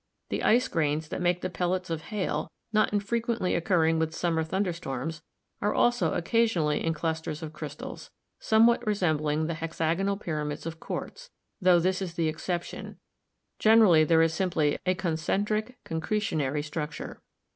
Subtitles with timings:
[0.29, 4.73] The ice grains that make the pellets of hail, not infrequently occurring with summer thunder
[4.73, 5.21] storms,
[5.61, 8.09] are also occasionally in clusters of crystals,
[8.39, 11.29] some what resembling the hexagonal pyramids of quartz,
[11.61, 12.97] tho this is the exception;
[13.59, 17.21] generally there is simply a concen tric concretionary structure.